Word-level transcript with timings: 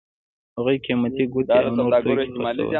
هغوی 0.57 0.77
قیمتي 0.85 1.23
ګوتې 1.33 1.57
او 1.65 1.71
نور 1.77 1.91
توکي 2.03 2.27
خرڅول. 2.33 2.67